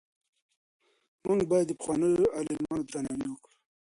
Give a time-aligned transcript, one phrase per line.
[1.25, 3.53] موږ باید د پخوانیو عالمانو درناوی وکړو.